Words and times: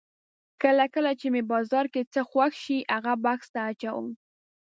کله 0.61 0.85
کله 0.93 1.11
چې 1.19 1.27
مې 1.33 1.41
بازار 1.51 1.85
کې 1.93 2.01
څه 2.13 2.21
خوښ 2.29 2.53
شي 2.63 2.77
هغه 2.93 3.13
بکس 3.23 3.47
ته 3.53 3.59
اچوم. 3.71 4.07